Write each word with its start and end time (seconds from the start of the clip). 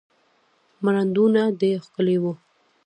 مړوندونه 0.83 1.41
دې 1.59 1.71
ښکلي 1.83 2.17
وه 2.23 2.33